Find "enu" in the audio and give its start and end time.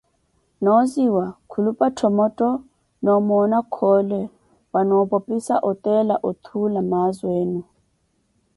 7.39-7.59